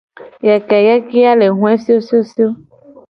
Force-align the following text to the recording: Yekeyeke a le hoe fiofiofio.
Yekeyeke 0.47 1.19
a 1.31 1.33
le 1.39 1.47
hoe 1.57 1.73
fiofiofio. 1.83 2.47